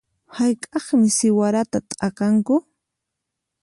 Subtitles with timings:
[0.35, 2.55] Hayk'aqmi siwarata t'akanku?